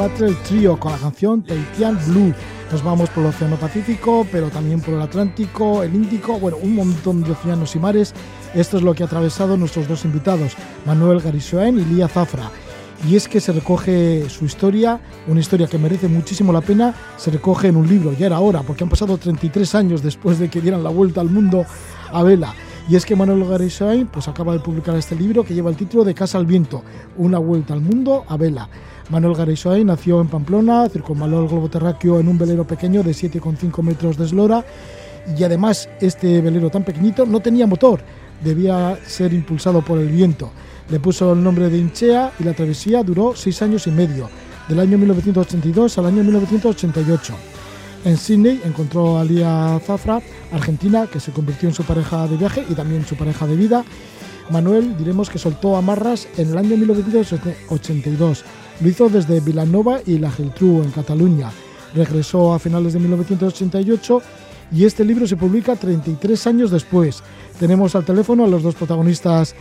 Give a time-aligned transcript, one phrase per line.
[0.00, 2.32] Battle Trio con la canción Tahitian Blue.
[2.72, 6.74] Nos vamos por el Océano Pacífico, pero también por el Atlántico, el Índico, bueno, un
[6.74, 8.14] montón de océanos y mares.
[8.54, 10.56] Esto es lo que ha atravesado nuestros dos invitados,
[10.86, 12.50] Manuel Garisoen y Lía Zafra.
[13.06, 17.30] Y es que se recoge su historia, una historia que merece muchísimo la pena, se
[17.30, 20.62] recoge en un libro, ya era hora, porque han pasado 33 años después de que
[20.62, 21.66] dieran la vuelta al mundo
[22.10, 22.54] a vela.
[22.88, 26.04] Y es que Manuel Garisoen pues acaba de publicar este libro que lleva el título
[26.04, 26.82] de Casa al Viento,
[27.18, 28.70] una vuelta al mundo a vela.
[29.10, 33.82] Manuel Garaysoay nació en Pamplona, circunvaló el globo terráqueo en un velero pequeño de 7,5
[33.82, 34.64] metros de eslora
[35.36, 38.00] y además este velero tan pequeñito no tenía motor,
[38.42, 40.52] debía ser impulsado por el viento.
[40.88, 44.30] Le puso el nombre de Inchea y la travesía duró seis años y medio,
[44.68, 47.34] del año 1982 al año 1988.
[48.04, 50.22] En Sydney encontró a Lía Zafra,
[50.52, 53.84] argentina, que se convirtió en su pareja de viaje y también su pareja de vida.
[54.50, 58.44] Manuel, diremos que soltó amarras en el año 1982
[58.80, 61.50] lo hizo desde Vilanova y la Geltrú, en Cataluña.
[61.94, 64.22] Regresó a finales de 1988
[64.72, 67.22] y este libro se publica 33 años después.
[67.58, 69.54] Tenemos al teléfono a los dos protagonistas,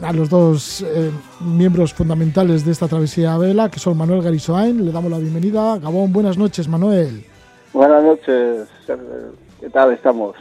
[0.00, 1.10] a los dos eh,
[1.40, 4.84] miembros fundamentales de esta travesía a vela, que son Manuel Garisoain.
[4.84, 5.78] Le damos la bienvenida.
[5.78, 7.24] Gabón, buenas noches, Manuel.
[7.72, 8.68] Buenas noches,
[9.60, 10.36] ¿qué tal estamos?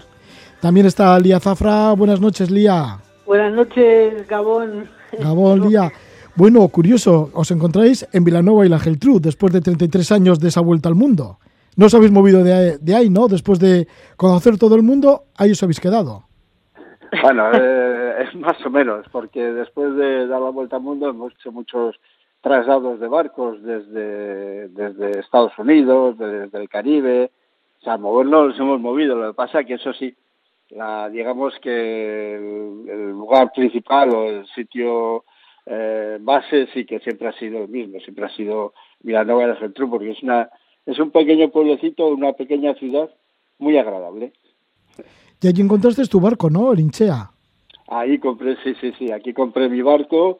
[0.59, 1.94] También está Lía Zafra.
[1.94, 3.00] Buenas noches, Lía.
[3.26, 4.90] Buenas noches, Gabón.
[5.20, 5.92] Gabón, Lía.
[6.36, 10.62] Bueno, curioso, os encontráis en Vilanova y la Geltrú después de 33 años de esa
[10.62, 11.38] vuelta al mundo.
[11.78, 13.28] No os habéis movido de, ahí, ¿no?
[13.28, 13.88] Después de
[14.18, 16.24] conocer todo el mundo, ahí os habéis quedado.
[17.22, 21.34] Bueno, eh, es más o menos, porque después de dar la vuelta al mundo hemos
[21.34, 22.00] hecho muchos
[22.42, 27.31] traslados de barcos desde, desde Estados Unidos, desde el Caribe.
[27.81, 29.16] O sea, movernos nos hemos movido.
[29.16, 30.16] Lo que pasa es que eso sí,
[30.76, 35.26] la, digamos que el lugar principal o el sitio
[35.66, 39.90] eh, base sí que siempre ha sido el mismo, siempre ha sido Vilanova de Geltrú,
[39.90, 40.50] porque es una
[40.86, 43.10] es un pequeño pueblecito, una pequeña ciudad
[43.60, 44.34] muy agradable.
[45.42, 46.74] Y allí encontraste tu barco, ¿no?
[46.74, 47.31] El.
[47.88, 50.40] Ahí compré, sí, sí, sí, aquí compré mi barco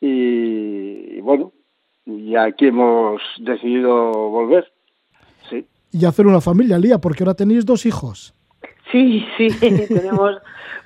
[0.00, 1.52] y, bueno,
[2.04, 4.70] y aquí hemos decidido volver,
[5.48, 5.66] sí.
[5.92, 8.34] Y hacer una familia, Lía, porque ahora tenéis dos hijos.
[8.90, 9.48] Sí, sí,
[9.88, 10.36] tenemos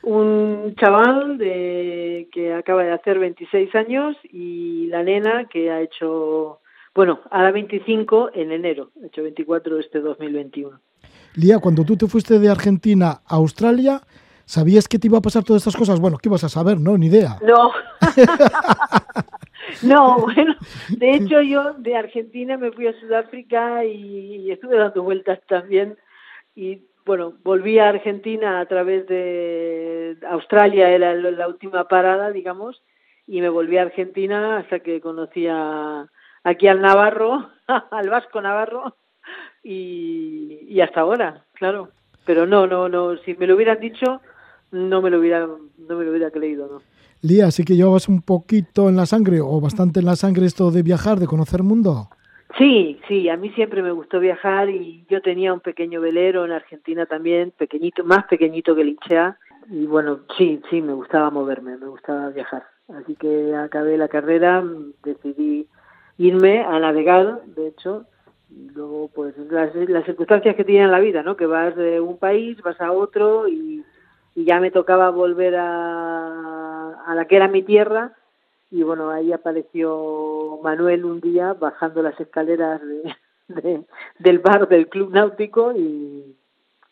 [0.02, 6.60] un chaval de, que acaba de hacer 26 años y la nena que ha hecho,
[6.94, 10.80] bueno, ahora 25 en enero, ha hecho 24 este 2021.
[11.34, 14.00] Lía, cuando tú te fuiste de Argentina a Australia,
[14.44, 16.00] ¿sabías que te iba a pasar todas estas cosas?
[16.00, 16.78] Bueno, ¿qué ibas a saber?
[16.78, 17.38] No, ni idea.
[17.46, 17.70] No.
[19.82, 20.54] no, bueno,
[20.88, 25.96] de hecho yo de Argentina me fui a Sudáfrica y estuve dando vueltas también
[26.54, 32.82] y bueno, volví a Argentina a través de Australia, era la última parada, digamos,
[33.26, 35.46] y me volví a Argentina hasta que conocí
[36.44, 37.50] aquí al Navarro,
[37.90, 38.96] al Vasco Navarro,
[39.62, 41.90] y, y hasta ahora, claro.
[42.24, 44.20] Pero no, no, no, si me lo hubieran dicho,
[44.70, 46.82] no me lo hubiera, no me lo hubiera creído, ¿no?
[47.20, 50.72] Lía, ¿sí que llevabas un poquito en la sangre o bastante en la sangre esto
[50.72, 52.08] de viajar, de conocer mundo?
[52.58, 56.52] Sí, sí, a mí siempre me gustó viajar y yo tenía un pequeño velero en
[56.52, 58.98] Argentina también, pequeñito, más pequeñito que el
[59.70, 62.64] y bueno, sí, sí, me gustaba moverme, me gustaba viajar.
[62.88, 64.62] Así que acabé la carrera,
[65.02, 65.66] decidí
[66.18, 68.06] irme a navegar, de hecho,
[68.74, 71.36] luego pues las, las circunstancias que tiene en la vida, ¿no?
[71.36, 73.84] Que vas de un país, vas a otro y,
[74.34, 78.12] y ya me tocaba volver a, a la que era mi tierra
[78.72, 82.80] y bueno, ahí apareció Manuel un día bajando las escaleras
[83.48, 83.84] de,
[84.18, 86.34] del bar del Club Náutico y,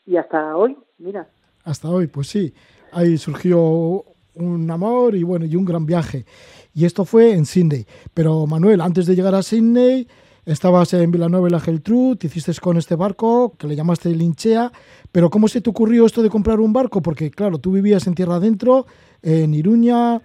[0.04, 1.26] y hasta hoy, mira.
[1.64, 2.52] Hasta hoy, pues sí.
[2.92, 4.04] Ahí surgió
[4.34, 6.26] un amor y bueno, y un gran viaje.
[6.74, 7.86] Y esto fue en Sydney.
[8.12, 10.06] Pero Manuel, antes de llegar a Sydney,
[10.44, 14.70] estabas en Villanueva y la Geltrú, te hiciste con este barco que le llamaste Linchea.
[15.10, 17.00] Pero ¿cómo se te ocurrió esto de comprar un barco?
[17.00, 18.86] Porque claro, tú vivías en tierra adentro,
[19.22, 20.20] en Iruña,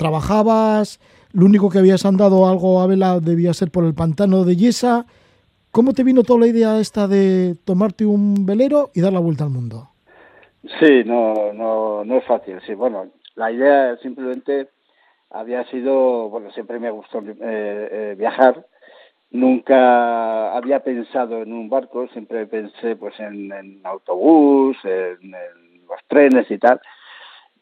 [0.00, 0.98] trabajabas,
[1.34, 5.04] lo único que habías andado algo a vela debía ser por el pantano de Yesa.
[5.70, 9.44] ¿Cómo te vino toda la idea esta de tomarte un velero y dar la vuelta
[9.44, 9.90] al mundo?
[10.80, 12.58] Sí, no, no, no es fácil.
[12.66, 14.70] Sí, bueno, la idea simplemente
[15.28, 18.66] había sido, bueno, siempre me gustó eh, eh, viajar.
[19.30, 25.30] Nunca había pensado en un barco, siempre pensé pues en, en autobús, en,
[25.88, 26.80] los trenes y tal.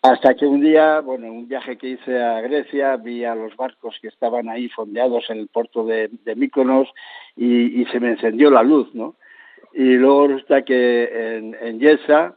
[0.01, 3.57] Hasta que un día, bueno, en un viaje que hice a Grecia, vi a los
[3.57, 6.89] barcos que estaban ahí fondeados en el puerto de, de Míconos
[7.37, 9.17] y, se me encendió la luz, ¿no?
[9.75, 12.37] Y luego resulta que en, en Yesa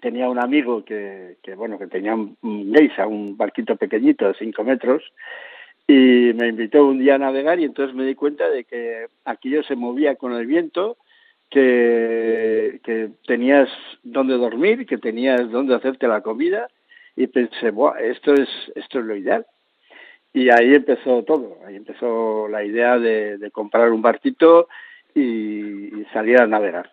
[0.00, 4.64] tenía un amigo que, que bueno, que tenía un, un un barquito pequeñito de cinco
[4.64, 5.02] metros,
[5.86, 9.62] y me invitó un día a navegar y entonces me di cuenta de que aquello
[9.62, 10.96] se movía con el viento
[11.54, 13.68] que, que tenías
[14.02, 16.66] donde dormir, que tenías donde hacerte la comida
[17.14, 19.46] y pensé, Buah, esto es esto es lo ideal.
[20.32, 24.66] Y ahí empezó todo, ahí empezó la idea de, de comprar un barquito
[25.14, 26.90] y, y, salir a navegar.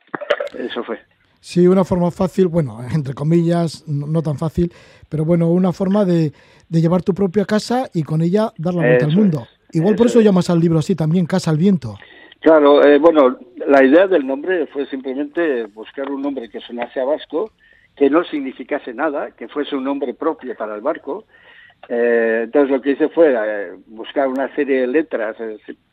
[0.55, 0.99] Eso fue.
[1.39, 4.71] Sí, una forma fácil, bueno, entre comillas, no, no tan fácil,
[5.09, 6.33] pero bueno, una forma de,
[6.69, 9.47] de, llevar tu propia casa y con ella dar la vuelta eso al mundo.
[9.69, 10.25] Es, Igual por eso es.
[10.25, 11.97] llamas al libro así también, Casa al Viento.
[12.41, 17.05] Claro, eh, bueno, la idea del nombre fue simplemente buscar un nombre que sonase a
[17.05, 17.51] vasco,
[17.95, 21.25] que no significase nada, que fuese un nombre propio para el barco.
[21.87, 25.37] Eh, entonces lo que hice fue eh, buscar una serie de letras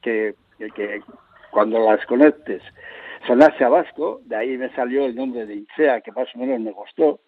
[0.00, 1.02] que, que, que,
[1.50, 2.62] cuando las conectes
[3.26, 6.60] sonase a vasco, de ahí me salió el nombre de Icea, que más o menos
[6.60, 7.20] me gustó.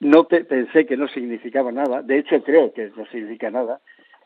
[0.00, 3.80] No pe pensé que no significaba nada, de hecho creo que no significa nada,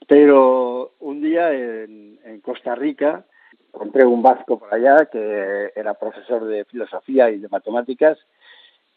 [0.08, 3.26] pero un día en, en Costa Rica,
[3.72, 8.18] encontré un vasco por allá que era profesor de filosofía y de matemáticas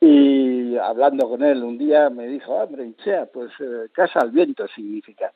[0.01, 4.66] y hablando con él un día me dijo, hombre, Inchea, pues eh, casa al viento
[4.74, 5.31] significa.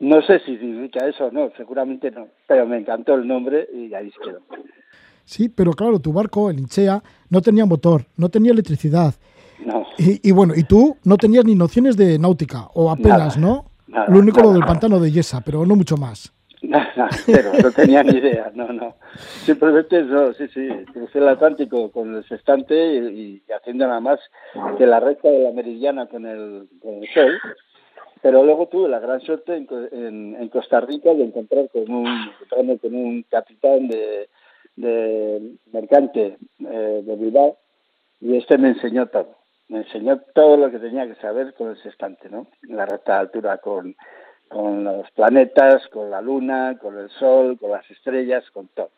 [0.00, 3.92] No sé si significa eso o no, seguramente no, pero me encantó el nombre y
[3.94, 4.40] ahí se quedó.
[5.24, 9.14] Sí, pero claro, tu barco, el Inchea, no tenía motor, no tenía electricidad.
[9.64, 9.86] No.
[9.98, 13.64] Y, y bueno, y tú no tenías ni nociones de náutica, o apenas, nada, ¿no?
[13.86, 16.32] Nada, lo único nada, lo del pantano de Yesa, pero no mucho más.
[16.62, 18.96] Nada, cero, no tenía ni idea, no, no.
[19.44, 24.20] Simplemente eso, sí, sí, crucé el Atlántico con el sextante y, haciendo nada más
[24.76, 27.38] que la recta de la meridiana con el, con el sol.
[28.20, 32.30] Pero luego tuve la gran suerte en, en, en Costa Rica de encontrar con un,
[32.78, 34.28] con un capitán de,
[34.76, 37.56] de mercante eh, de Bilbao
[38.20, 39.36] y este me enseñó todo.
[39.68, 42.48] Me enseñó todo lo que tenía que saber con el sextante, ¿no?
[42.62, 43.94] La recta de altura con,
[44.50, 48.90] con los planetas, con la luna, con el sol, con las estrellas, con todo.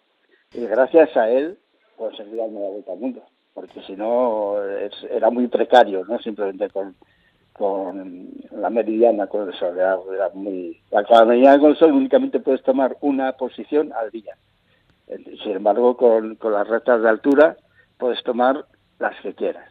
[0.54, 1.58] Y gracias a él
[1.96, 4.56] conseguí darme la vuelta al mundo, porque si no
[5.10, 6.18] era muy precario, ¿no?
[6.20, 6.94] Simplemente con,
[7.52, 10.80] con la meridiana con el sol, era, era muy...
[10.90, 14.34] Con la meridiana con el sol únicamente puedes tomar una posición al día.
[15.42, 17.56] Sin embargo, con, con las rectas de altura
[17.98, 18.64] puedes tomar
[18.98, 19.68] las que quieras.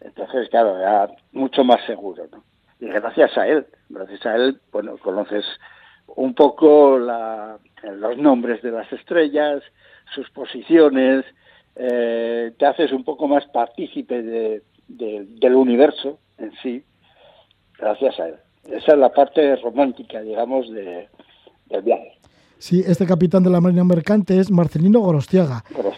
[0.00, 2.42] Entonces, claro, era mucho más seguro, ¿no?
[2.80, 5.44] Y gracias a él, gracias a él, bueno, conoces
[6.06, 9.62] un poco la, los nombres de las estrellas,
[10.14, 11.24] sus posiciones,
[11.76, 16.82] eh, te haces un poco más partícipe de, de, del universo en sí,
[17.78, 18.34] gracias a él.
[18.64, 21.08] Esa es la parte romántica, digamos, de,
[21.66, 22.18] del viaje.
[22.58, 25.64] Sí, este capitán de la Marina Mercante es Marcelino Gorostiaga.
[25.74, 25.89] Gorostiaga,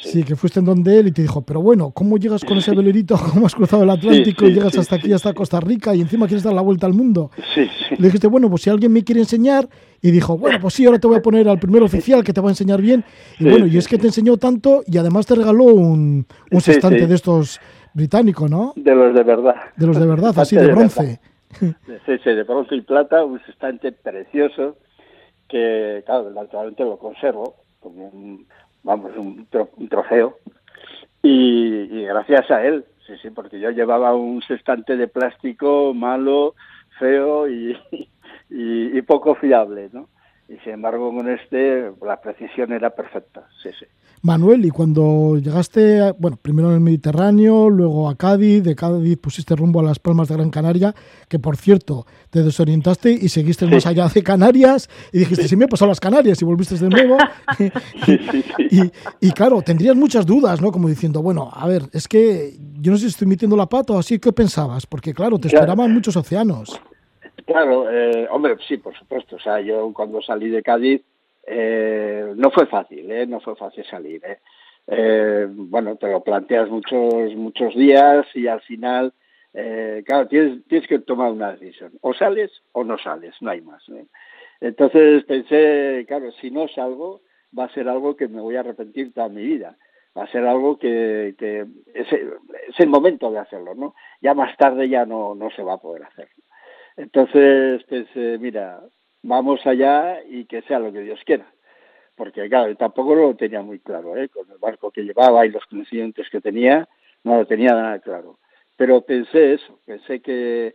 [0.00, 0.08] sí.
[0.08, 2.74] Sí, que fuiste en donde él y te dijo, pero bueno, ¿cómo llegas con ese
[2.74, 3.16] velerito?
[3.32, 6.26] ¿Cómo has cruzado el Atlántico sí, y llegas hasta aquí, hasta Costa Rica y encima
[6.26, 7.30] quieres dar la vuelta al mundo?
[7.54, 7.96] Sí, sí.
[7.96, 9.68] Le dijiste, bueno, pues si alguien me quiere enseñar,
[10.02, 12.40] y dijo, bueno, pues sí, ahora te voy a poner al primer oficial que te
[12.40, 13.04] va a enseñar bien.
[13.38, 17.06] Y bueno, y es que te enseñó tanto y además te regaló un, un sextante
[17.06, 17.60] de estos
[17.92, 18.72] británico, ¿no?
[18.76, 19.56] De los de verdad.
[19.76, 21.20] De los de verdad, así de, de bronce.
[21.58, 24.76] Sí, sí, de bronce y plata, un sextante precioso
[25.48, 28.46] que, claro, naturalmente lo conservo como un,
[28.82, 30.36] vamos, un, tro un trofeo.
[31.22, 36.54] Y, y, gracias a él, sí, sí, porque yo llevaba un sextante de plástico malo,
[36.98, 37.76] feo y,
[38.50, 40.08] y, y poco fiable, ¿no?
[40.50, 43.86] Y sin embargo, con este, la precisión era perfecta, sí, sí.
[44.22, 49.54] Manuel, y cuando llegaste, bueno, primero en el Mediterráneo, luego a Cádiz, de Cádiz pusiste
[49.54, 50.92] rumbo a las Palmas de Gran Canaria,
[51.28, 55.66] que por cierto, te desorientaste y seguiste más allá de Canarias y dijiste, si me
[55.66, 57.16] he pasado las Canarias y volviste de nuevo.
[59.20, 60.72] y, claro, tendrías muchas dudas, ¿no?
[60.72, 63.92] Como diciendo, bueno, a ver, es que yo no sé si estoy metiendo la pata
[63.92, 64.84] o así, ¿qué pensabas?
[64.84, 66.78] Porque claro, te esperaban muchos océanos.
[67.50, 69.34] Claro, eh, hombre, sí, por supuesto.
[69.34, 71.02] O sea, yo cuando salí de Cádiz
[71.44, 73.26] eh, no fue fácil, ¿eh?
[73.26, 74.38] No fue fácil salir, ¿eh?
[74.86, 75.48] ¿eh?
[75.50, 79.12] bueno, te lo planteas muchos muchos días y al final,
[79.52, 81.90] eh, claro, tienes, tienes que tomar una decisión.
[82.02, 83.82] O sales o no sales, no hay más.
[83.88, 84.06] ¿eh?
[84.60, 87.22] Entonces pensé, claro, si no salgo,
[87.58, 89.76] va a ser algo que me voy a arrepentir toda mi vida.
[90.16, 93.96] Va a ser algo que, que es, es el momento de hacerlo, ¿no?
[94.20, 96.28] Ya más tarde ya no, no se va a poder hacer.
[96.96, 98.80] Entonces pensé, mira,
[99.22, 101.46] vamos allá y que sea lo que Dios quiera.
[102.16, 104.28] Porque, claro, tampoco lo tenía muy claro, ¿eh?
[104.28, 106.88] con el barco que llevaba y los conocimientos que tenía,
[107.24, 108.38] no lo tenía nada claro.
[108.76, 110.74] Pero pensé eso, pensé que,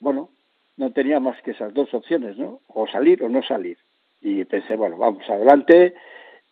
[0.00, 0.30] bueno,
[0.76, 2.60] no tenía más que esas dos opciones, ¿no?
[2.68, 3.78] O salir o no salir.
[4.20, 5.94] Y pensé, bueno, vamos adelante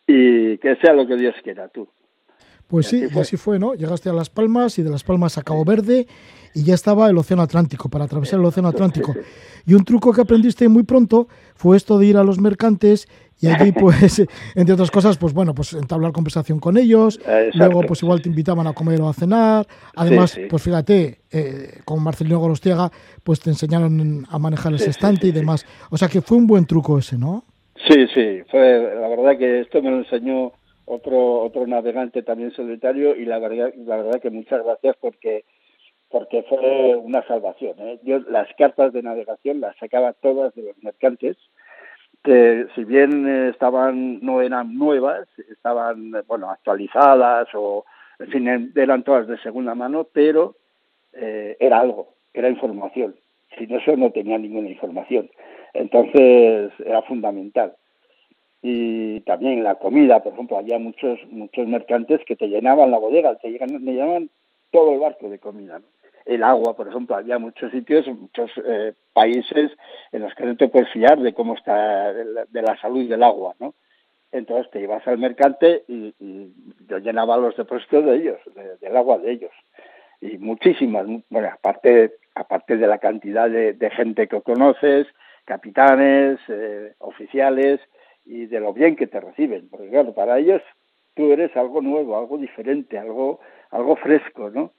[0.07, 1.87] y que sea lo que Dios quiera, tú.
[2.71, 3.73] Pues sí, y así fue, ¿no?
[3.73, 6.07] Llegaste a Las Palmas y de Las Palmas a Cabo Verde
[6.55, 9.13] y ya estaba el Océano Atlántico, para atravesar el Océano Atlántico.
[9.67, 13.07] Y un truco que aprendiste muy pronto fue esto de ir a los mercantes
[13.39, 14.25] y allí, pues,
[14.55, 17.19] entre otras cosas, pues bueno, pues entablar conversación con ellos,
[17.53, 22.01] luego pues igual te invitaban a comer o a cenar, además, pues fíjate, eh, con
[22.01, 22.89] Marcelino Gorostiaga,
[23.23, 25.65] pues te enseñaron a manejar el estante y demás.
[25.89, 27.43] O sea que fue un buen truco ese, ¿no?
[27.87, 30.53] Sí, sí, fue, la verdad que esto me lo enseñó
[30.91, 35.45] otro otro navegante también solitario y la verdad la verdad que muchas gracias porque
[36.09, 37.75] porque fue una salvación.
[37.79, 37.99] ¿eh?
[38.03, 41.37] Yo las cartas de navegación las sacaba todas de los mercantes
[42.23, 47.85] que si bien estaban no eran nuevas estaban bueno actualizadas o
[48.19, 50.55] en fin eran todas de segunda mano pero
[51.13, 53.15] eh, era algo era información
[53.57, 55.31] sin eso no tenía ninguna información
[55.73, 57.73] entonces era fundamental
[58.61, 63.35] y también la comida, por ejemplo, había muchos muchos mercantes que te llenaban la bodega,
[63.35, 64.29] te llenaban, me llenaban
[64.71, 65.81] todo el barco de comida.
[66.25, 69.71] El agua, por ejemplo, había muchos sitios, muchos eh, países
[70.11, 73.55] en los que no te puedes fiar de cómo está, de la, salud del agua,
[73.59, 73.73] ¿no?
[74.31, 76.13] Entonces te ibas al mercante y,
[76.87, 78.39] yo llenaba los depósitos de ellos,
[78.79, 79.51] del agua de ellos.
[80.21, 85.07] Y muchísimas, bueno, aparte, aparte de la cantidad de, gente que conoces,
[85.45, 87.81] capitanes, eh, oficiales,
[88.25, 90.61] y de lo bien que te reciben, porque claro, para ellos
[91.15, 93.39] tú eres algo nuevo, algo diferente, algo,
[93.71, 94.71] algo fresco, ¿no?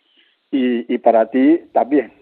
[0.50, 2.12] Y, y para ti también.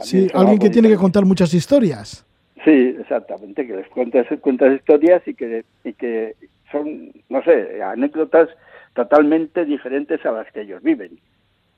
[0.00, 2.24] sí, alguien que tiene que contar muchas historias.
[2.64, 6.34] Sí, exactamente, que les cuentas, cuentas historias y que, y que
[6.72, 8.48] son, no sé, anécdotas
[8.94, 11.18] totalmente diferentes a las que ellos viven.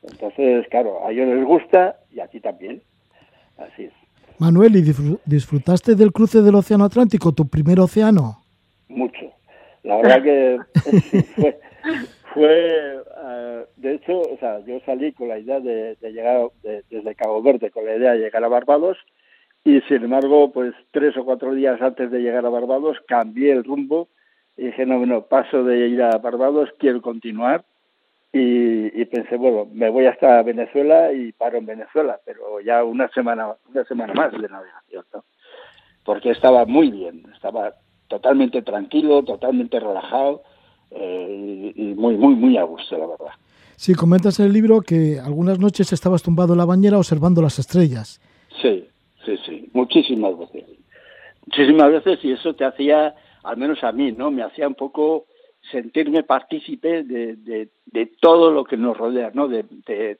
[0.02, 2.82] Entonces, claro, a ellos les gusta y a ti también.
[3.58, 3.92] Así es.
[4.38, 4.82] Manuel, ¿y
[5.26, 8.39] disfrutaste del cruce del Océano Atlántico, tu primer océano?
[9.82, 10.58] La verdad que
[12.34, 16.84] fue, uh, de hecho, o sea, yo salí con la idea de, de llegar de,
[16.90, 18.98] desde Cabo Verde, con la idea de llegar a Barbados,
[19.64, 23.64] y sin embargo, pues tres o cuatro días antes de llegar a Barbados, cambié el
[23.64, 24.08] rumbo
[24.56, 27.64] y dije, no, bueno, paso de ir a Barbados, quiero continuar.
[28.32, 33.08] Y, y pensé, bueno, me voy hasta Venezuela y paro en Venezuela, pero ya una
[33.08, 35.24] semana, una semana más de navegación, ¿no?
[36.04, 37.74] Porque estaba muy bien, estaba
[38.10, 40.42] totalmente tranquilo, totalmente relajado
[40.90, 43.34] eh, y, muy, muy, muy a gusto, la verdad.
[43.76, 47.58] Sí, comentas en el libro que algunas noches estabas tumbado en la bañera observando las
[47.58, 48.20] estrellas.
[48.60, 48.84] Sí,
[49.24, 50.64] sí, sí, muchísimas veces.
[51.46, 53.14] Muchísimas veces y eso te hacía,
[53.44, 54.30] al menos a mí, ¿no?
[54.30, 55.26] Me hacía un poco
[55.70, 59.46] sentirme partícipe de, de, de todo lo que nos rodea, ¿no?
[59.46, 60.18] De, de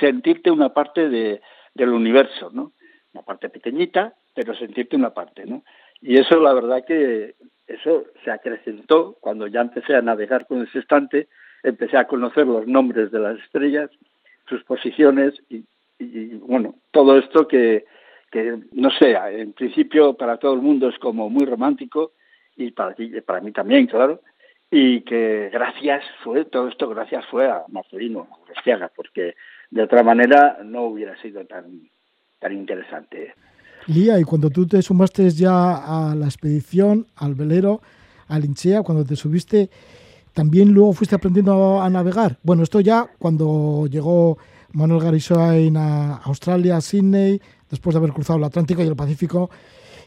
[0.00, 1.40] sentirte una parte de,
[1.74, 2.72] del universo, ¿no?
[3.14, 5.62] Una parte pequeñita, pero sentirte una parte, ¿no?
[6.00, 7.34] Y eso, la verdad que
[7.66, 11.28] eso se acrecentó cuando ya empecé a navegar con ese estante,
[11.62, 13.90] empecé a conocer los nombres de las estrellas,
[14.48, 15.64] sus posiciones y,
[16.36, 17.84] bueno, todo esto que,
[18.30, 22.12] que, no sé, en principio para todo el mundo es como muy romántico
[22.56, 22.94] y para,
[23.26, 24.20] para mí también, claro,
[24.70, 29.34] y que gracias fue, todo esto gracias fue a Marcelino Rostiaga, porque
[29.70, 31.88] de otra manera no hubiera sido tan,
[32.38, 33.34] tan interesante.
[33.88, 37.80] Lía, y cuando tú te sumaste ya a la expedición, al velero,
[38.28, 39.70] al Inchea, cuando te subiste,
[40.34, 42.38] también luego fuiste aprendiendo a, navegar.
[42.42, 44.36] Bueno, esto ya cuando llegó
[44.72, 47.40] Manuel Garisoain a Australia, a Sydney,
[47.70, 49.48] después de haber cruzado el Atlántico y el Pacífico,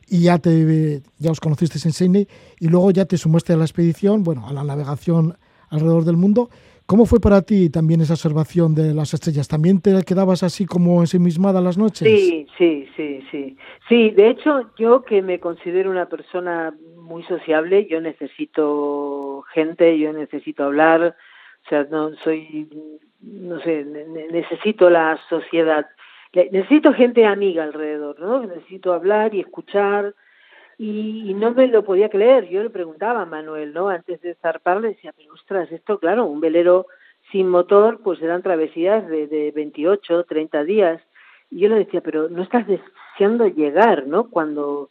[0.07, 2.27] y ya, te, ya os conocisteis en Sydney,
[2.59, 5.37] y luego ya te sumaste a la expedición, bueno, a la navegación
[5.69, 6.51] alrededor del mundo.
[6.91, 9.47] ¿Cómo fue para ti también esa observación de las estrellas?
[9.47, 12.05] ¿También te quedabas así como ensimismada las noches?
[12.05, 13.57] Sí, sí, sí, sí.
[13.87, 20.11] Sí, de hecho, yo que me considero una persona muy sociable, yo necesito gente, yo
[20.11, 21.15] necesito hablar,
[21.65, 22.67] o sea, no soy,
[23.21, 23.85] no sé,
[24.29, 25.87] necesito la sociedad,
[26.33, 28.45] necesito gente amiga alrededor, ¿no?
[28.45, 30.13] Necesito hablar y escuchar,
[30.83, 32.49] y, no me lo podía creer.
[32.49, 33.89] Yo le preguntaba a Manuel, ¿no?
[33.89, 36.87] Antes de zarpar, le decía, pero ostras, esto, claro, un velero
[37.31, 40.99] sin motor, pues eran travesías de, de 28, 30 días.
[41.51, 44.31] Y yo le decía, pero no estás deseando llegar, ¿no?
[44.31, 44.89] Cuando,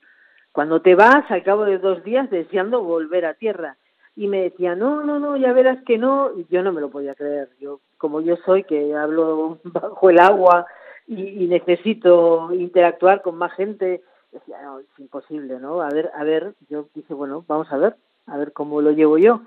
[0.52, 3.76] cuando te vas, al cabo de dos días, deseando volver a tierra.
[4.14, 6.30] Y me decía, no, no, no, ya verás que no.
[6.36, 7.48] Y yo no me lo podía creer.
[7.58, 10.66] Yo, como yo soy, que hablo bajo el agua
[11.08, 14.02] y, y necesito interactuar con más gente
[14.32, 15.80] decía, no, es imposible, ¿no?
[15.80, 17.96] A ver, a ver, yo dije, bueno, vamos a ver,
[18.26, 19.42] a ver cómo lo llevo yo.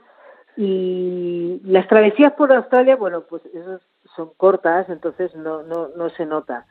[0.55, 3.81] Y las travesías por Australia, bueno, pues esas
[4.15, 6.65] son cortas, entonces no, no, no se nota.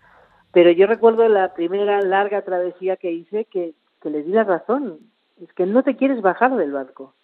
[0.52, 4.98] Pero yo recuerdo la primera larga travesía que hice que, que le di la razón.
[5.42, 7.14] Es que no te quieres bajar del barco.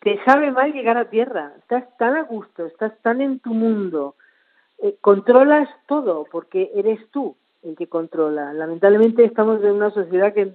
[0.00, 1.52] Te sabe mal llegar a tierra.
[1.58, 4.16] Estás tan a gusto, estás tan en tu mundo.
[4.78, 8.52] Eh, controlas todo porque eres tú el que controla.
[8.52, 10.52] Lamentablemente estamos en una sociedad que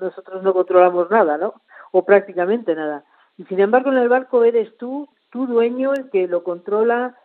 [0.00, 1.54] nosotros no controlamos nada, ¿no?
[1.92, 3.04] O prácticamente nada.
[3.36, 7.16] Y sin embargo en el barco eres tú, tu dueño, el que lo controla,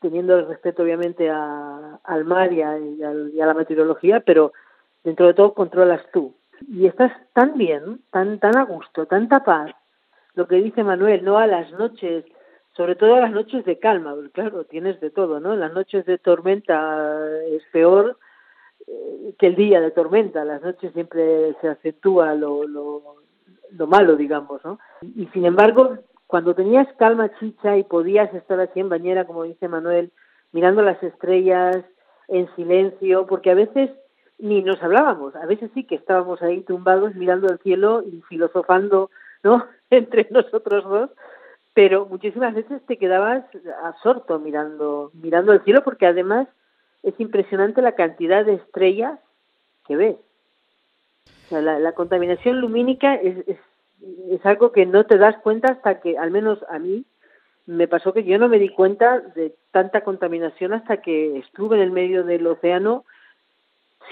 [0.00, 4.52] teniendo el respeto obviamente a, al mar y a, y a, la meteorología, pero
[5.02, 6.34] dentro de todo controlas tú.
[6.68, 9.74] Y estás tan bien, tan, tan a gusto, tanta paz,
[10.34, 12.24] lo que dice Manuel, no a las noches,
[12.76, 15.54] sobre todo a las noches de calma, porque claro, tienes de todo, ¿no?
[15.56, 18.23] Las noches de tormenta es peor, eh,
[19.38, 23.16] que el día de tormenta, las noches siempre se acentúa lo, lo,
[23.70, 24.78] lo malo, digamos, ¿no?
[25.16, 29.68] Y sin embargo, cuando tenías calma chicha y podías estar así en bañera, como dice
[29.68, 30.10] Manuel,
[30.52, 31.84] mirando las estrellas
[32.28, 33.90] en silencio, porque a veces
[34.38, 39.10] ni nos hablábamos, a veces sí que estábamos ahí tumbados mirando el cielo y filosofando,
[39.42, 39.66] ¿no?
[39.90, 41.10] Entre nosotros dos,
[41.72, 43.44] pero muchísimas veces te quedabas
[43.82, 46.48] absorto mirando, mirando el cielo, porque además
[47.04, 49.20] es impresionante la cantidad de estrellas
[49.86, 50.16] que ves.
[51.50, 56.64] la, contaminación lumínica es, es, algo que no te das cuenta hasta que, al menos
[56.68, 57.04] a mí,
[57.66, 61.82] me pasó que yo no me di cuenta de tanta contaminación hasta que estuve en
[61.82, 63.04] el medio del océano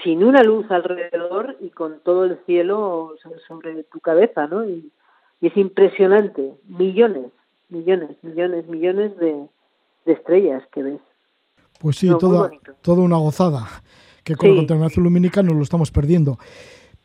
[0.03, 3.15] sin una luz alrededor y con todo el cielo
[3.47, 4.65] sobre tu cabeza, ¿no?
[4.65, 4.91] Y,
[5.41, 7.29] es impresionante, millones,
[7.67, 9.49] millones, millones, millones de
[10.05, 11.01] estrellas que ves.
[11.83, 12.49] Pues sí, toda,
[13.01, 13.67] una gozada,
[14.23, 16.39] que con la contaminación lumínica nos lo estamos perdiendo.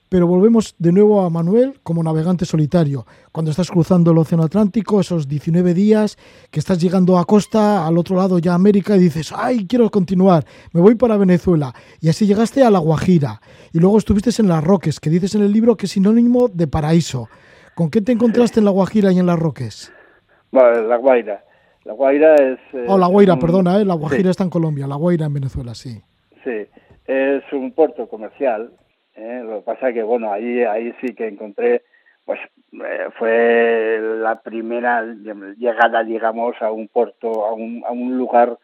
[0.09, 3.05] Pero volvemos de nuevo a Manuel como navegante solitario.
[3.33, 6.17] Cuando estás cruzando el Océano Atlántico, esos 19 días,
[6.53, 10.47] que estás llegando a costa, al otro lado ya América, y dices, ay, quiero continuar,
[10.73, 11.75] me voy para Venezuela.
[12.01, 13.41] Y así llegaste a La Guajira.
[13.73, 16.69] Y luego estuviste en Las Roques, que dices en el libro que es sinónimo de
[16.69, 17.29] paraíso.
[17.75, 19.93] ¿Con qué te encontraste en La Guajira y en Las Roques?
[20.53, 21.48] Bueno, La Guaira.
[21.89, 22.59] La Guaira es...
[22.87, 23.85] oh, La Guaira, perdona, ¿eh?
[23.87, 25.99] La Guajira está en Colombia, La Guaira en Venezuela, sí.
[26.45, 26.67] Sí,
[27.07, 28.73] es un puerto comercial.
[29.17, 29.41] ¿eh?
[29.43, 31.85] Lo que pasa es que, bueno, ahí, ahí sí que encontré,
[32.27, 32.41] pues
[32.73, 35.03] eh, fue la primera
[35.57, 38.59] llegada, digamos, a un puerto, a un, a un lugar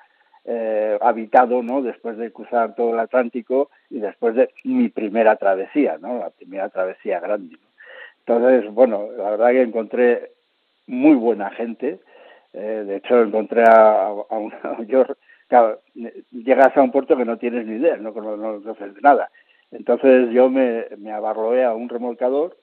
[0.44, 1.80] eh, habitado, ¿no?
[1.80, 6.18] Después de cruzar todo el Atlántico y después de mi primera travesía, ¿no?
[6.18, 7.56] La primera travesía grande.
[8.26, 10.32] Entonces, bueno, la verdad que encontré
[10.86, 12.00] muy buena gente,
[12.54, 14.52] eh, de hecho, encontré a, a un
[14.86, 15.04] yo,
[16.30, 19.28] llegas a un puerto que no tienes ni idea, no, conoces nada.
[19.72, 22.56] Entonces yo me, me abarroé a un remolcador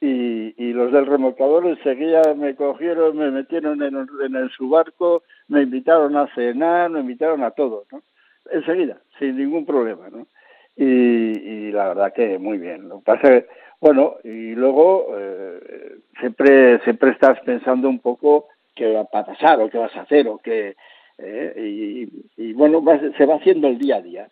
[0.00, 3.96] y, y los del remolcador enseguida me cogieron, me metieron en,
[4.34, 8.02] en su barco, me invitaron a cenar, me invitaron a todo, ¿no?
[8.50, 10.26] Enseguida, sin ningún problema, ¿no?
[10.74, 12.88] Y, y la verdad que muy bien.
[12.88, 13.44] Lo que pasa es,
[13.80, 18.46] bueno, y luego eh, siempre, siempre estás pensando un poco
[18.78, 20.76] qué va a pasar o qué vas a hacer o qué
[21.18, 22.82] eh, y, bueno
[23.16, 24.28] se va haciendo el día a día.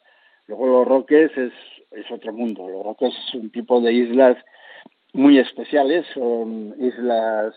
[0.47, 1.53] Luego los roques es,
[1.91, 2.69] es otro mundo.
[2.69, 4.37] Los roques es un tipo de islas
[5.17, 7.55] muy especiales son islas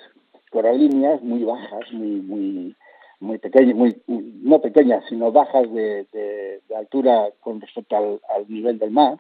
[0.50, 2.76] coralíneas muy bajas muy muy
[3.20, 9.18] muy pequeñas muy no pequeñas sino bajas de, altura con respecto al nivel del mar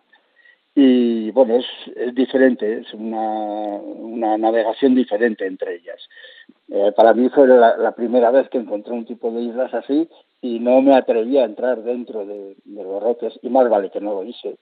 [0.75, 5.99] y bueno, es, es diferente, es una, una, navegación diferente entre ellas.
[6.69, 10.07] Eh, para mí fue la, primera vez que encontré un tipo de islas así
[10.41, 14.13] y no me atreví a entrar dentro de, los roques y más vale que no
[14.13, 14.57] lo hice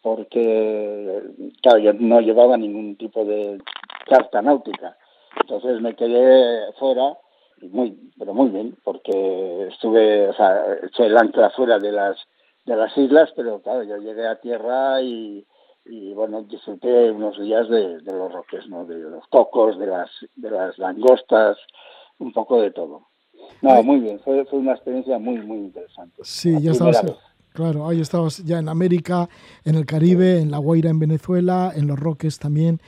[0.00, 1.22] porque,
[1.60, 3.58] claro, yo no llevaba ningún tipo de
[4.06, 4.96] carta náutica.
[5.40, 7.16] Entonces me quedé fuera
[7.62, 12.16] muy, pero muy bien, porque estuve, o sea, eché el ancla fuera de las,
[12.66, 15.46] de las islas, pero claro, yo llegué a tierra y,
[15.86, 18.84] y bueno, disfruté unos días de, de, los roques, ¿no?
[18.84, 21.56] De los cocos, de las, de las langostas,
[22.18, 23.08] un poco de todo.
[23.62, 26.20] No, muy bien, fue, fue una experiencia muy, muy interesante.
[26.22, 27.02] Sí, ya estabas,
[27.52, 29.28] claro, ahí estabas ya en América,
[29.64, 32.80] en el Caribe, en La Guaira en Venezuela, en Los Roques también,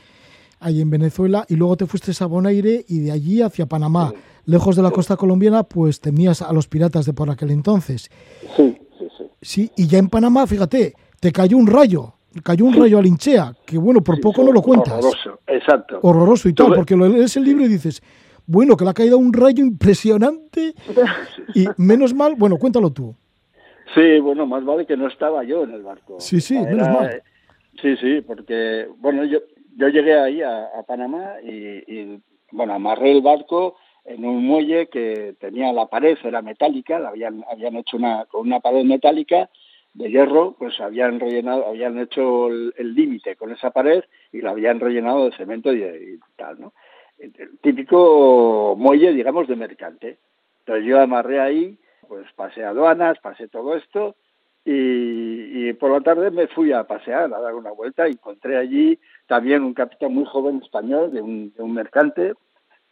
[0.59, 4.12] ahí en Venezuela, y luego te fuiste a Bonaire y de allí hacia Panamá.
[4.46, 8.11] Lejos de la costa colombiana, pues temías a los piratas de por aquel entonces.
[8.56, 8.69] Sí,
[9.40, 13.53] sí, y ya en Panamá, fíjate, te cayó un rayo, cayó un rayo a Linchea,
[13.66, 14.94] que bueno, por poco no lo cuentas.
[14.94, 15.98] Horroroso, exacto.
[16.03, 18.03] Horroroso y tal, porque lo lees el libro y dices,
[18.46, 20.74] bueno, que le ha caído un rayo impresionante
[21.55, 23.14] y menos mal, bueno, cuéntalo tú.
[23.94, 26.20] Sí, bueno, más vale que no estaba yo en el barco.
[26.20, 27.22] Sí, sí, menos mal.
[27.83, 29.40] Sí, sí, porque, bueno, yo,
[29.76, 31.48] yo llegué ahí a, a Panamá y,
[31.92, 32.22] y,
[32.53, 33.76] bueno, amarré el barco
[34.11, 38.42] en un muelle que tenía la pared, era metálica, la habían, habían hecho una, con
[38.42, 39.49] una pared metálica
[39.94, 44.81] de hierro, pues habían rellenado, habían hecho el límite con esa pared y la habían
[44.81, 46.73] rellenado de cemento y, tal, ¿no?
[47.18, 50.18] el típico muelle, digamos, de mercante.
[50.61, 54.16] Entonces yo amarré ahí, pues pasé aduanas, pasé todo esto
[54.64, 58.57] y, y, por la tarde me fui a pasear, a dar una vuelta y encontré
[58.57, 62.35] allí también un capitán muy joven español de un, de un mercante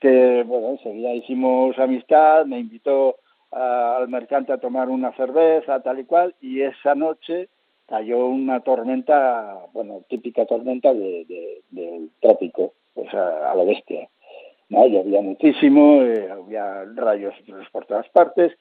[0.01, 3.17] que, bueno, enseguida hicimos amistad, me invitó
[3.51, 7.49] al mercante a tomar una cerveza, tal y cual, y esa noche
[7.87, 14.09] cayó una tormenta, bueno, típica tormenta de, de, del trópico, pues a, a la bestia.
[14.69, 14.83] ¿no?
[14.83, 17.35] Había muchísimo, eh, había rayos
[17.73, 18.53] por todas partes,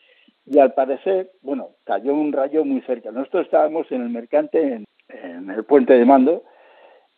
[0.45, 3.11] y al parecer, bueno, cayó un rayo muy cerca.
[3.11, 6.43] Nosotros estábamos en el mercante, en el puente de mando,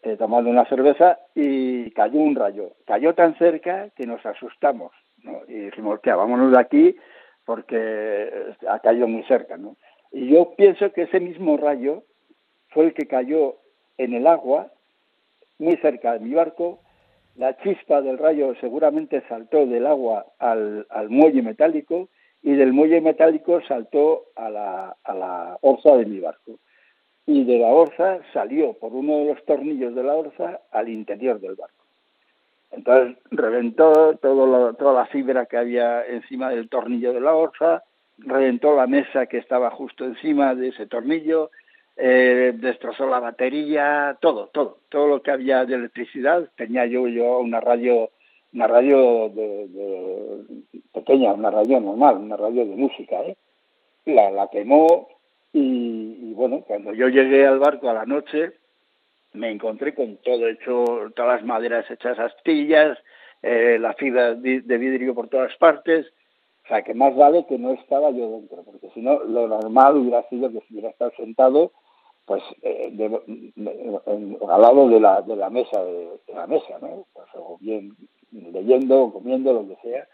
[0.03, 2.71] eh, tomando una cerveza, y cayó un rayo.
[2.85, 4.91] Cayó tan cerca que nos asustamos,
[5.23, 5.41] ¿no?
[5.47, 5.99] Y dijimos.
[6.03, 6.95] Vámonos de aquí
[7.45, 8.31] porque
[8.67, 9.75] ha caído muy cerca, ¿no?
[10.12, 12.03] Y yo pienso que ese mismo rayo
[12.69, 13.55] fue el que cayó
[13.97, 14.71] en el agua,
[15.57, 16.79] muy cerca de mi barco,
[17.35, 22.09] la chispa del rayo seguramente saltó del agua al, al muelle metálico
[22.41, 26.59] y del muelle metálico saltó a la, a la orza de mi barco.
[27.31, 31.39] Y de la orza salió por uno de los tornillos de la orza al interior
[31.39, 31.85] del barco.
[32.71, 37.83] Entonces reventó todo lo, toda la fibra que había encima del tornillo de la orza,
[38.17, 41.51] reventó la mesa que estaba justo encima de ese tornillo,
[41.97, 46.49] eh, destrozó la batería, todo, todo, todo lo que había de electricidad.
[46.57, 48.09] Tenía yo yo una radio,
[48.55, 50.65] una radio de,
[50.95, 53.37] pequeña, una radio normal, una radio de música, ¿eh?
[54.05, 55.18] La, la quemó
[55.53, 58.53] y, bueno, cuando yo llegué al barco a la noche,
[59.33, 62.97] me encontré con todo hecho, todas las maderas hechas astillas,
[63.41, 66.07] eh, la fibra de vidrio por todas partes.
[66.65, 69.97] O sea, que más vale que no estaba yo dentro, porque si no, lo normal
[69.97, 71.71] hubiera sido que si hubiera estado sentado
[72.29, 73.09] pues eh, de,
[73.55, 77.57] de, al lado de la, de la mesa de, de la mesa no pues, o
[77.59, 77.97] bien
[78.31, 80.07] leyendo comiendo lo que sea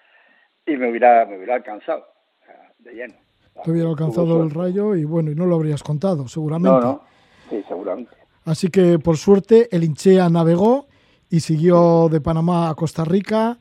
[0.65, 2.07] y me hubiera me hubiera alcanzado
[2.41, 3.15] o sea, de lleno
[3.63, 7.01] te hubiera alcanzado el rayo y bueno y no lo habrías contado seguramente no, no.
[7.49, 8.11] sí seguramente
[8.45, 10.87] así que por suerte el Inchea navegó
[11.29, 13.57] y siguió de Panamá a Costa Rica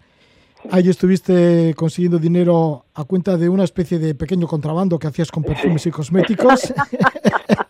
[0.70, 5.42] Ahí estuviste consiguiendo dinero a cuenta de una especie de pequeño contrabando que hacías con
[5.42, 5.88] perfumes sí.
[5.88, 6.74] y cosméticos.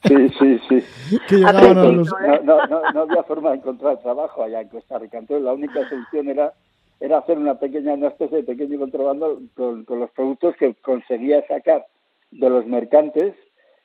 [0.07, 1.19] Sí, sí, sí.
[1.29, 2.11] que llegaban a los...
[2.11, 5.17] no, no, no, no, había forma de encontrar trabajo allá en Costa Rica.
[5.17, 6.53] Entonces la única solución era,
[7.01, 11.43] era hacer una pequeña, una especie de pequeño contrabando con, con los productos que conseguía
[11.49, 11.87] sacar
[12.39, 13.35] de los mercantes,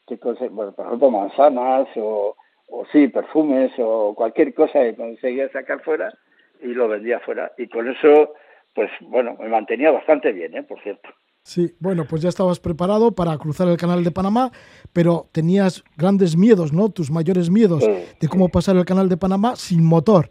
[0.07, 0.17] que
[0.49, 2.35] bueno, por ejemplo manzanas o,
[2.69, 6.13] o sí, perfumes o cualquier cosa que conseguía sacar fuera
[6.61, 7.51] y lo vendía fuera.
[7.57, 8.33] Y con eso
[8.75, 10.63] pues bueno, me mantenía bastante bien, ¿eh?
[10.63, 11.09] por cierto.
[11.43, 14.51] Sí, bueno, pues ya estabas preparado para cruzar el canal de Panamá,
[14.93, 16.89] pero tenías grandes miedos, ¿no?
[16.89, 18.51] Tus mayores miedos sí, de cómo sí.
[18.51, 20.29] pasar el canal de Panamá sin motor.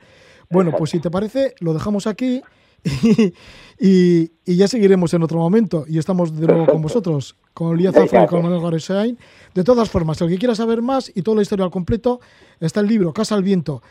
[0.50, 0.78] Bueno, Exacto.
[0.78, 2.42] pues si te parece, lo dejamos aquí
[2.84, 3.34] y,
[3.78, 5.84] y, y, ya seguiremos en otro momento.
[5.88, 9.18] Y estamos de nuevo con vosotros, con Lía Zafra y con Manuel Garesain.
[9.54, 12.20] De todas formas, el que quiera saber más y toda la historia al completo,
[12.60, 13.82] está el libro Casa al Viento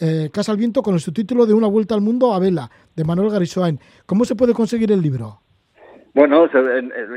[0.00, 3.04] eh, Casa al Viento con el subtítulo de Una Vuelta al Mundo a Vela, de
[3.04, 3.78] Manuel Garisoain.
[4.04, 5.40] ¿Cómo se puede conseguir el libro?
[6.14, 6.46] Bueno,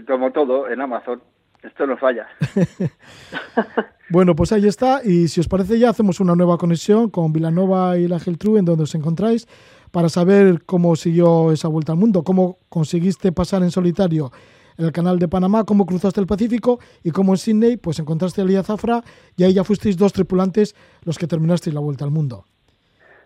[0.08, 1.22] como todo, en Amazon.
[1.64, 2.28] Esto no falla.
[4.10, 5.02] bueno, pues ahí está.
[5.04, 8.66] Y si os parece, ya hacemos una nueva conexión con Vilanova y la Geltrú, en
[8.66, 9.48] donde os encontráis,
[9.95, 14.29] para saber cómo siguió esa vuelta al mundo, cómo conseguiste pasar en solitario
[14.77, 18.43] el canal de Panamá, cómo cruzaste el Pacífico y cómo en Sydney pues encontraste a
[18.43, 19.03] Lía Zafra
[19.38, 22.43] y ahí ya fuisteis dos tripulantes los que terminasteis la vuelta al mundo.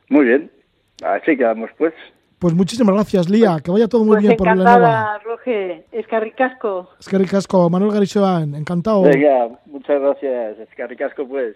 [0.09, 0.51] Muy bien,
[1.03, 1.95] así quedamos pues.
[2.37, 3.53] Pues muchísimas gracias, Lía.
[3.53, 5.19] Pues, que vaya todo muy pues bien por Vilanova.
[5.25, 5.85] Roge.
[5.91, 6.91] Escarricasco.
[6.99, 7.67] Escarricasco.
[7.71, 9.01] Manuel Garixoan, encantado.
[9.01, 10.59] Venga, muchas gracias.
[10.59, 11.55] Escarricasco, pues.